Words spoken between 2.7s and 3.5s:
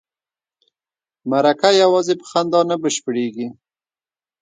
بشپړیږي.